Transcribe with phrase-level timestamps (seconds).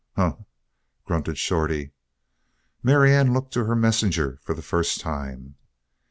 [0.15, 0.37] "Huh!"
[1.05, 1.91] grunted Shorty.
[2.81, 5.57] Marianne looked to her messenger for the first time.